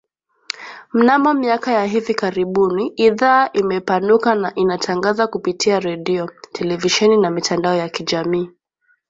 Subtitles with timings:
[0.93, 7.89] Mnamo miaka ya hivi karibuni ,idhaa imepanuka na inatangaza kupitia redio, televisheni na mitandao ya
[7.89, 8.49] kijamii